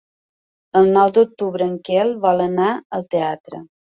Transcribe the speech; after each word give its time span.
El 0.79 0.87
nou 0.95 1.11
d'octubre 1.17 1.67
en 1.73 1.77
Quel 1.89 2.15
vol 2.25 2.43
anar 2.47 2.71
al 2.99 3.07
teatre. 3.15 3.63